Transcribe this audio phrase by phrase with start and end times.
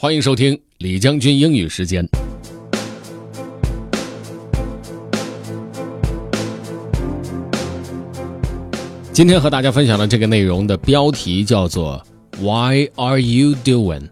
[0.00, 2.08] 欢迎收听李将军英语时间。
[9.12, 12.00] 今天和大家分享的这个内容的标题叫做
[12.38, 14.08] “Why are you doing？”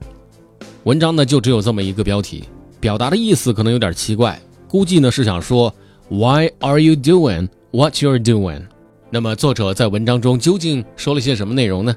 [0.82, 2.42] 文章呢就只有这么一个标题，
[2.80, 5.72] 表达的意思可能有点奇怪，估计呢是想说
[6.08, 8.62] “Why are you doing what you're doing？”
[9.08, 11.94] 那么作者在文章中究竟说了些什么内容呢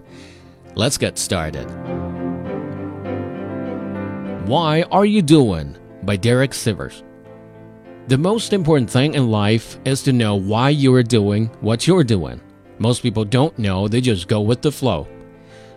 [0.76, 1.66] ？Let's get started.
[4.50, 5.78] Why Are You Doing?
[6.02, 7.04] by Derek Sivers.
[8.07, 12.04] The most important thing in life is to know why you are doing what you're
[12.04, 12.42] doing.
[12.80, 15.07] Most people don't know, they just go with the flow.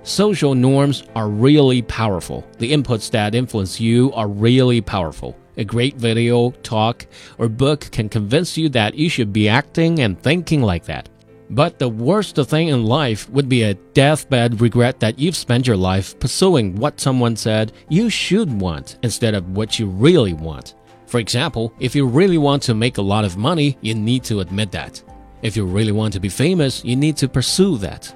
[0.05, 2.47] Social norms are really powerful.
[2.57, 5.37] The inputs that influence you are really powerful.
[5.59, 7.05] A great video, talk,
[7.37, 11.11] or book can convince you that you should be acting and thinking like that.
[11.53, 15.77] But the worst thing in life would be a deathbed regret that you've spent your
[15.77, 20.77] life pursuing what someone said you should want instead of what you really want.
[21.05, 24.41] For example, if you really want to make a lot of money, you need to
[24.41, 25.03] admit that.
[25.43, 28.15] If you really want to be famous, you need to pursue that.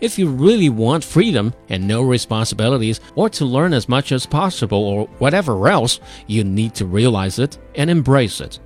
[0.00, 4.78] If you really want freedom and no responsibilities, or to learn as much as possible,
[4.78, 8.60] or whatever else, you need to realize it and embrace it.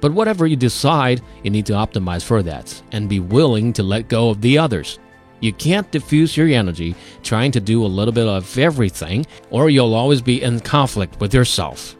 [0.00, 4.08] But whatever you decide, you need to optimize for that and be willing to let
[4.08, 4.98] go of the others.
[5.40, 9.94] You can't diffuse your energy trying to do a little bit of everything, or you'll
[9.94, 11.96] always be in conflict with yourself.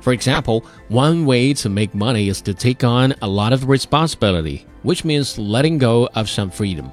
[0.00, 4.66] For example, one way to make money is to take on a lot of responsibility,
[4.82, 6.92] which means letting go of some freedom.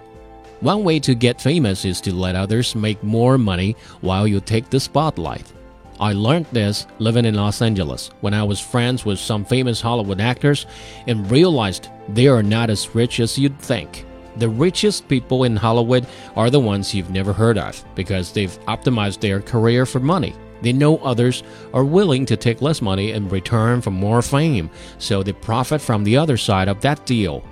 [0.62, 4.70] One way to get famous is to let others make more money while you take
[4.70, 5.52] the spotlight.
[6.00, 10.22] I learned this living in Los Angeles when I was friends with some famous Hollywood
[10.22, 10.66] actors
[11.08, 14.06] and realized they are not as rich as you'd think.
[14.38, 19.20] The richest people in Hollywood are the ones you've never heard of because they've optimized
[19.20, 20.34] their career for money.
[20.62, 25.22] They know others are willing to take less money in return for more fame, so
[25.22, 27.44] they profit from the other side of that deal.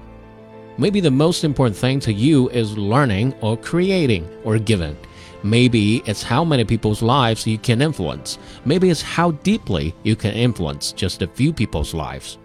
[0.78, 4.96] Maybe the most important thing to you is learning or creating or giving.
[5.44, 8.40] Maybe it's how many people's lives you can influence.
[8.66, 12.38] Maybe it's how deeply you can influence just a few people's lives.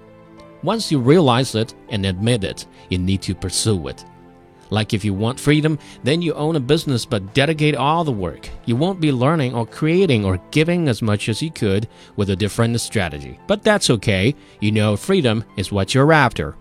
[0.62, 4.04] Once you realize it and admit it, you need to pursue it.
[4.70, 8.48] Like if you want freedom, then you own a business but dedicate all the work.
[8.64, 12.36] You won't be learning or creating or giving as much as you could with a
[12.36, 13.38] different strategy.
[13.47, 14.34] But that's okay.
[14.60, 16.56] You know freedom is what you're after.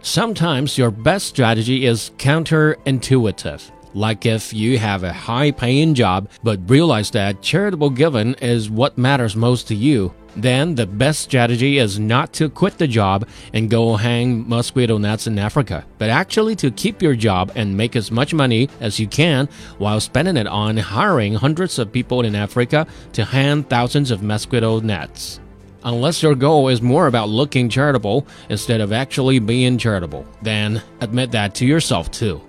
[0.00, 3.70] Sometimes your best strategy is counterintuitive.
[3.94, 8.96] Like if you have a high paying job but realize that charitable giving is what
[8.96, 13.68] matters most to you, then the best strategy is not to quit the job and
[13.68, 18.10] go hang mosquito nets in Africa, but actually to keep your job and make as
[18.10, 19.48] much money as you can
[19.78, 24.80] while spending it on hiring hundreds of people in Africa to hang thousands of mosquito
[24.80, 25.38] nets.
[25.84, 31.32] Unless your goal is more about looking charitable instead of actually being charitable, then admit
[31.32, 32.40] that to yourself too.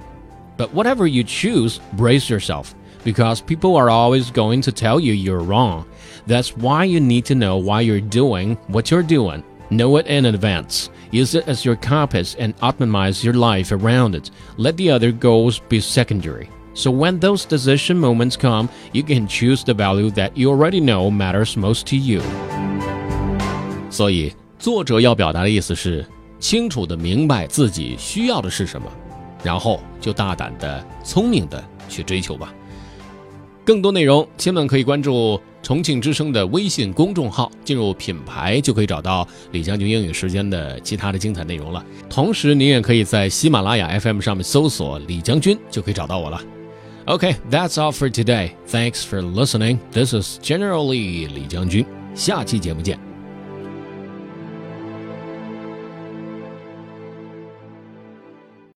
[0.57, 2.75] But whatever you choose, brace yourself,
[3.05, 5.87] because people are always going to tell you you're wrong.
[6.27, 9.43] That's why you need to know why you're doing what you're doing.
[9.71, 10.91] Know it in advance.
[11.11, 14.31] Use it as your compass and optimize your life around it.
[14.57, 16.51] Let the other goals be secondary.
[16.75, 21.11] So when those decision moments come, you can choose the value that you already know
[21.11, 22.21] matters most to you.
[23.91, 26.05] 所以，作者要表达的意思是，
[26.39, 28.91] 清楚的明白自己需要的是什么。
[29.44, 32.54] 然后就大胆的、聪明的去追求吧。
[33.66, 41.86] 更多内容，亲们可以关注重庆之声的微信公众号，进入品牌就可以找到李将军英语时间的其他的精彩内容了。
[42.10, 46.42] 同时，您也可以在喜马拉雅 FM 上面搜索李将军，就可以找到我了。
[47.06, 48.52] OK，that's all for today.
[48.70, 49.78] Thanks for listening.
[49.92, 51.86] This is General Lee 李将军。
[52.16, 53.13] 下期节目见。